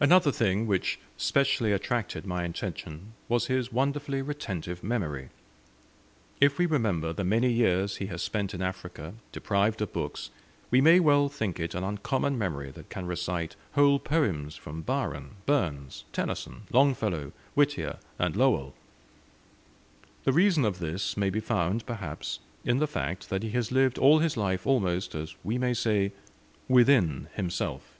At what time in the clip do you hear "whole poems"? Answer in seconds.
13.74-14.56